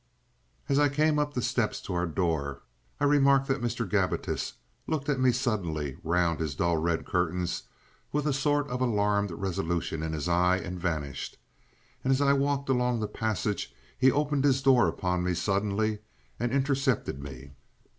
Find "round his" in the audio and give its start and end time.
6.03-6.55